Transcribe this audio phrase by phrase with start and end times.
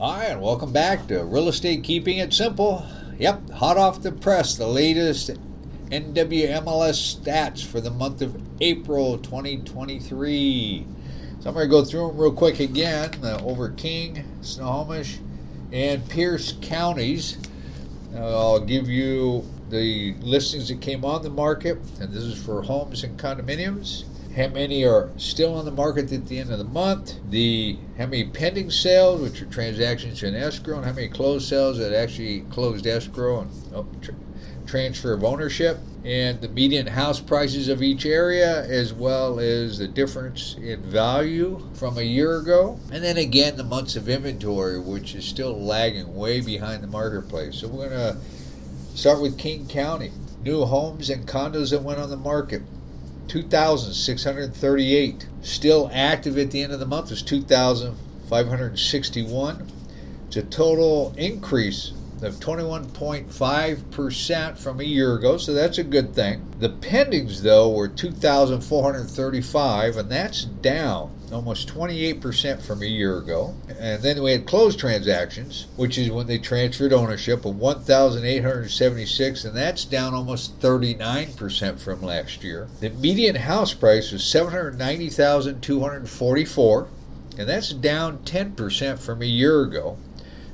[0.00, 2.84] Hi, and welcome back to Real Estate Keeping It Simple.
[3.20, 5.30] Yep, hot off the press, the latest
[5.90, 10.84] NWMLS stats for the month of April 2023.
[11.38, 15.20] So I'm going to go through them real quick again uh, over King, Snohomish,
[15.70, 17.38] and Pierce counties.
[18.12, 22.62] Uh, I'll give you the listings that came on the market, and this is for
[22.62, 24.06] homes and condominiums
[24.36, 28.06] how many are still on the market at the end of the month, the how
[28.06, 32.40] many pending sales, which are transactions in escrow, and how many closed sales that actually
[32.50, 33.86] closed escrow and oh,
[34.66, 39.86] transfer of ownership, and the median house prices of each area, as well as the
[39.86, 45.14] difference in value from a year ago, and then again the months of inventory, which
[45.14, 47.56] is still lagging way behind the marketplace.
[47.56, 50.10] So we're going to start with King County.
[50.42, 52.62] New homes and condos that went on the market.
[53.28, 55.28] 2,638.
[55.42, 59.70] Still active at the end of the month is 2,561.
[60.26, 61.92] It's a total increase
[62.22, 66.42] of 21.5% from a year ago, so that's a good thing.
[66.58, 73.54] The pendings, though, were 2,435, and that's down almost 28% from a year ago.
[73.78, 79.56] And then we had closed transactions, which is when they transferred ownership of 1,876, and
[79.56, 82.68] that's down almost 39% from last year.
[82.80, 86.88] The median house price was 790,244,
[87.36, 89.98] and that's down 10% from a year ago.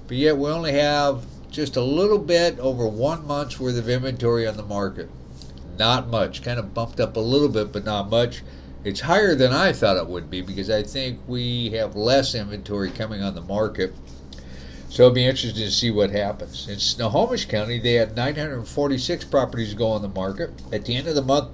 [0.08, 4.46] But yet we only have just a little bit over one month's worth of inventory
[4.46, 5.10] on the market.
[5.78, 8.42] Not much, kind of bumped up a little bit, but not much.
[8.84, 12.90] It's higher than I thought it would be because I think we have less inventory
[12.90, 13.94] coming on the market.
[14.88, 16.68] So it'll be interesting to see what happens.
[16.68, 20.50] In Snohomish County, they had 946 properties go on the market.
[20.72, 21.50] At the end of the month,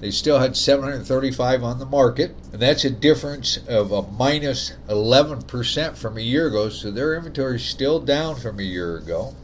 [0.00, 5.96] they still had 735 on the market, and that's a difference of a minus 11%
[5.96, 6.68] from a year ago.
[6.68, 9.34] So their inventory is still down from a year ago.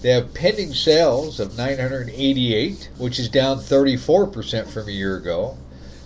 [0.00, 5.58] They have pending sales of 988, which is down 34% from a year ago.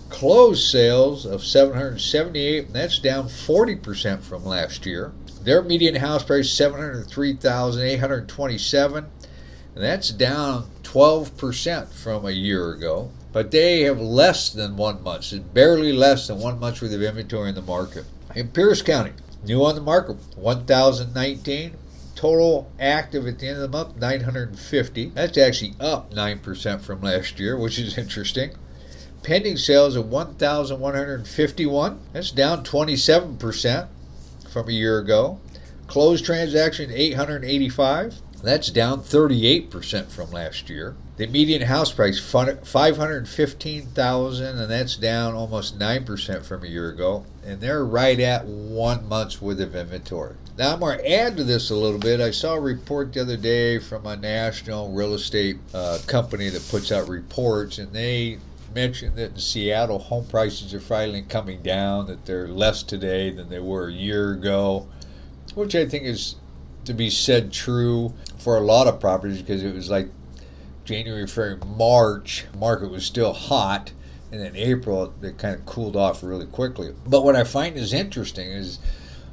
[0.09, 5.11] Closed sales of 778, and that's down 40% from last year.
[5.43, 9.05] Their median house price 703,827,
[9.75, 15.33] and that's down 12% from a year ago but they have less than one month,
[15.53, 18.05] barely less than one month's worth of inventory in the market.
[18.35, 19.11] In Pierce County,
[19.43, 21.75] new on the market, 1,019.
[22.15, 25.09] Total active at the end of the month, 950.
[25.09, 28.51] That's actually up 9% from last year, which is interesting.
[29.23, 31.99] Pending sales of 1,151.
[32.13, 33.87] That's down 27%
[34.51, 35.39] from a year ago.
[35.87, 38.15] Closed transaction 885.
[38.43, 40.97] That's down 38% from last year.
[41.15, 47.61] The median house price 515,000 and that's down almost 9% from a year ago and
[47.61, 50.35] they're right at 1 month's worth of inventory.
[50.57, 52.19] Now I'm going to add to this a little bit.
[52.19, 56.67] I saw a report the other day from a national real estate uh, company that
[56.67, 58.39] puts out reports and they
[58.75, 63.47] mentioned that in Seattle home prices are finally coming down that they're less today than
[63.47, 64.89] they were a year ago,
[65.55, 66.35] which I think is
[66.85, 70.09] to be said true for a lot of properties because it was like
[70.85, 73.93] January, February, March, market was still hot,
[74.31, 76.93] and then April it kind of cooled off really quickly.
[77.05, 78.79] But what I find is interesting is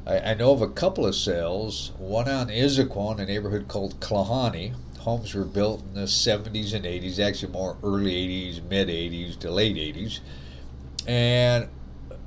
[0.06, 1.92] I, I know of a couple of sales.
[1.98, 4.74] One on Issaquah in a neighborhood called Klahanie.
[4.98, 9.50] Homes were built in the 70s and 80s, actually more early 80s, mid 80s to
[9.50, 10.20] late 80s,
[11.06, 11.68] and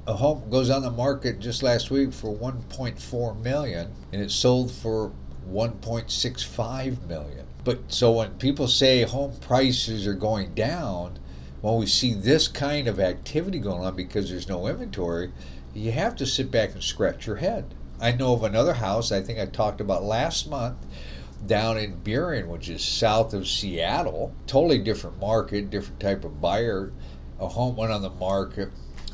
[0.05, 4.71] a home goes on the market just last week for 1.4 million, and it sold
[4.71, 5.13] for
[5.49, 7.45] 1.65 million.
[7.63, 11.19] But so when people say home prices are going down,
[11.61, 15.31] when we see this kind of activity going on because there's no inventory,
[15.73, 17.73] you have to sit back and scratch your head.
[18.01, 20.75] I know of another house I think I talked about last month
[21.47, 24.35] down in Burien, which is south of Seattle.
[24.47, 26.91] Totally different market, different type of buyer.
[27.39, 28.69] A home went on the market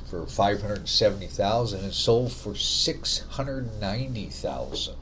[0.09, 4.95] for 570,000 and sold for 690,000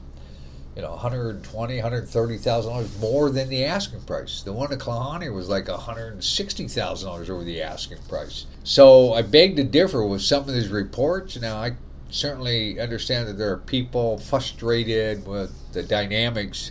[0.78, 4.42] you know, 120, 130,000 dollars more than the asking price.
[4.42, 8.46] The one at Klahanie was like 160,000 dollars over the asking price.
[8.62, 11.36] So I beg to differ with some of these reports.
[11.40, 11.72] Now I
[12.10, 16.70] certainly understand that there are people frustrated with the dynamics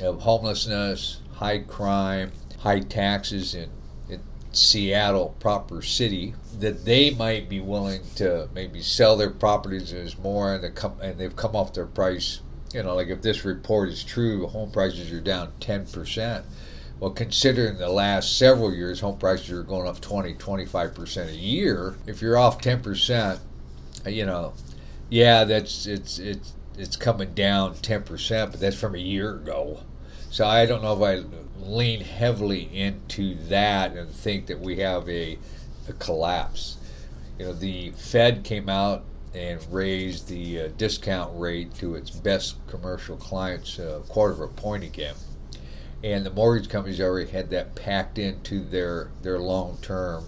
[0.00, 3.70] of homelessness, high crime, high taxes in
[4.52, 10.54] Seattle proper city that they might be willing to maybe sell their properties as more
[10.54, 12.40] and, come, and they've come off their price
[12.76, 16.44] you know, like if this report is true, home prices are down 10%.
[16.98, 21.96] Well, considering the last several years, home prices are going up 20, 25% a year.
[22.06, 23.38] If you're off 10%,
[24.04, 24.54] uh, you know,
[25.08, 29.80] yeah, that's it's it's it's coming down 10%, but that's from a year ago.
[30.30, 31.24] So I don't know if I
[31.60, 35.38] lean heavily into that and think that we have a,
[35.88, 36.76] a collapse.
[37.38, 42.56] You know, the Fed came out and raised the uh, discount rate to its best
[42.66, 45.14] commercial clients a uh, quarter of a point again.
[46.02, 50.24] And the mortgage companies already had that packed into their, their long term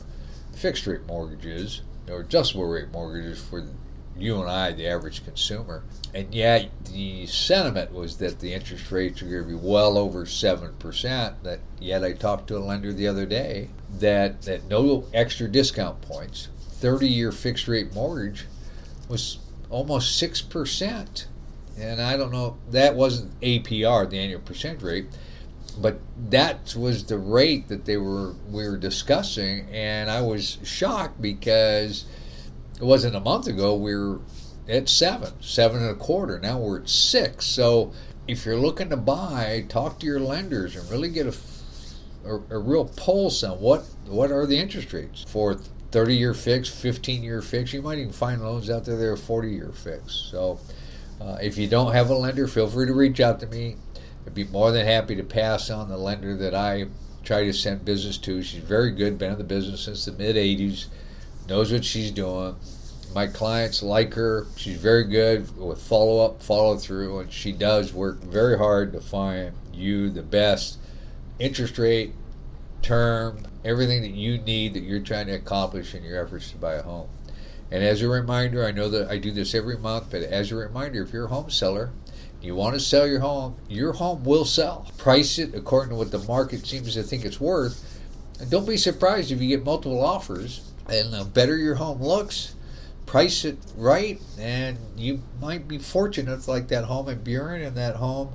[0.52, 3.64] fixed rate mortgages or adjustable rate mortgages for
[4.18, 5.82] you and I, the average consumer.
[6.14, 10.24] And yet, the sentiment was that the interest rates are going to be well over
[10.24, 11.34] 7%.
[11.42, 13.68] That Yet, I talked to a lender the other day
[13.98, 18.46] that, that no extra discount points, 30 year fixed rate mortgage
[19.08, 19.38] was
[19.70, 21.26] almost 6%.
[21.78, 25.06] And I don't know, that wasn't APR, the annual percent rate,
[25.80, 26.00] but
[26.30, 32.04] that was the rate that they were we were discussing and I was shocked because
[32.80, 34.20] it wasn't a month ago we were
[34.68, 36.38] at seven, seven and a quarter.
[36.38, 37.46] Now we're at six.
[37.46, 37.92] So
[38.26, 41.34] if you're looking to buy, talk to your lenders and really get a,
[42.26, 45.58] a, a real pulse on what what are the interest rates for
[45.90, 47.72] 30 year fix, 15 year fix.
[47.72, 50.12] You might even find loans out there that are 40 year fix.
[50.30, 50.60] So
[51.20, 53.76] uh, if you don't have a lender, feel free to reach out to me.
[54.26, 56.86] I'd be more than happy to pass on the lender that I
[57.24, 58.42] try to send business to.
[58.42, 60.86] She's very good, been in the business since the mid 80s,
[61.48, 62.56] knows what she's doing.
[63.14, 64.46] My clients like her.
[64.56, 69.00] She's very good with follow up, follow through, and she does work very hard to
[69.00, 70.78] find you the best
[71.38, 72.12] interest rate,
[72.82, 76.74] term, everything that you need that you're trying to accomplish in your efforts to buy
[76.74, 77.08] a home.
[77.70, 80.56] And as a reminder, I know that I do this every month, but as a
[80.56, 81.90] reminder, if you're a home seller,
[82.40, 84.90] you want to sell your home, your home will sell.
[84.96, 88.00] Price it according to what the market seems to think it's worth.
[88.40, 90.67] And don't be surprised if you get multiple offers.
[90.88, 92.54] And the better your home looks,
[93.04, 97.96] price it right, and you might be fortunate like that home in Burien and that
[97.96, 98.34] home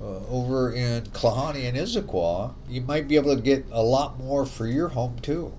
[0.00, 2.54] uh, over in Klahanie and Issaquah.
[2.68, 5.52] You might be able to get a lot more for your home too.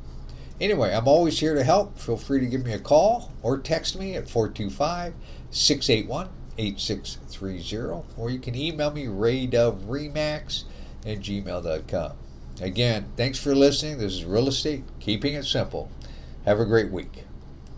[0.61, 1.97] Anyway, I'm always here to help.
[1.99, 5.13] Feel free to give me a call or text me at 425
[5.51, 10.63] 681 8630, or you can email me raydove.remax
[11.05, 12.11] at gmail.com.
[12.61, 13.99] Again, thanks for listening.
[13.99, 15.89] This is Real Estate Keeping It Simple.
[16.41, 17.28] Have a great week.